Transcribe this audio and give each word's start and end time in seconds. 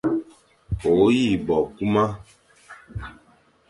O 0.91 0.93
yi 1.15 1.27
bo 1.45 1.57
kuma, 1.75 2.05